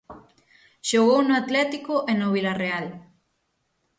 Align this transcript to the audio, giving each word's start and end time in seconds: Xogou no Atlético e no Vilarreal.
Xogou 0.89 1.21
no 1.25 1.35
Atlético 1.41 1.93
e 2.11 2.13
no 2.19 2.27
Vilarreal. 2.35 2.87